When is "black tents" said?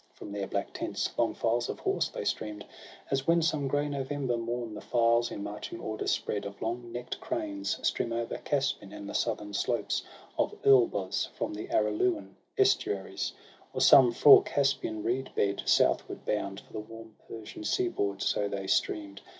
0.47-1.11